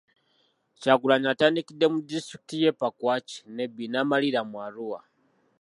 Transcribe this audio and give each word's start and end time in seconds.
Kyagulanyi 0.79 1.27
atandikidde 1.33 1.85
mu 1.93 1.99
disitulikiti 2.09 2.55
y'e 2.61 2.71
Pakwach, 2.81 3.31
Nebbi 3.55 3.83
n'amalira 3.89 4.41
mu 4.49 4.57
Arua. 4.65 4.99